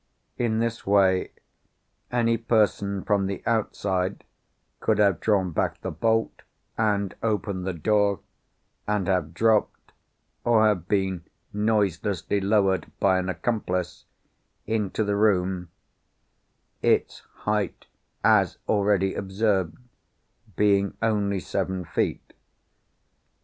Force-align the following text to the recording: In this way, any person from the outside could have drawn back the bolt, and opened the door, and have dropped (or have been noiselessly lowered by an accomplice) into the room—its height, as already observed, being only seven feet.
In 0.35 0.57
this 0.57 0.83
way, 0.87 1.29
any 2.11 2.35
person 2.35 3.03
from 3.03 3.27
the 3.27 3.43
outside 3.45 4.23
could 4.79 4.97
have 4.97 5.19
drawn 5.19 5.51
back 5.51 5.79
the 5.81 5.91
bolt, 5.91 6.41
and 6.75 7.13
opened 7.21 7.67
the 7.67 7.73
door, 7.73 8.19
and 8.87 9.07
have 9.07 9.35
dropped 9.35 9.91
(or 10.43 10.65
have 10.65 10.87
been 10.87 11.23
noiselessly 11.53 12.41
lowered 12.41 12.91
by 12.99 13.19
an 13.19 13.29
accomplice) 13.29 14.05
into 14.65 15.03
the 15.03 15.15
room—its 15.15 15.67
height, 17.45 17.85
as 18.23 18.57
already 18.67 19.13
observed, 19.13 19.77
being 20.55 20.97
only 21.03 21.39
seven 21.39 21.85
feet. 21.85 22.33